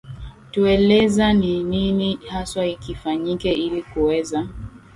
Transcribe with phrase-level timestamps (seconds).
[0.51, 4.47] tueleza ni nini haswa kifanyike ili kuweza